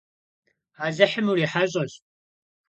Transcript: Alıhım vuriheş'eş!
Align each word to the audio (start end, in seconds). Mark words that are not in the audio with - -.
Alıhım 0.85 1.25
vuriheş'eş! 1.29 1.93